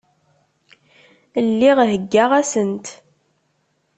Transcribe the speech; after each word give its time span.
Lliɣ 1.47 1.77
heggaɣ-asent. 1.91 2.87